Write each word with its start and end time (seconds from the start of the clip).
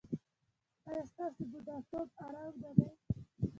ایا 0.87 1.03
ستاسو 1.11 1.41
بوډاتوب 1.51 2.07
ارام 2.25 2.53
نه 2.63 2.71
دی؟ 2.77 2.89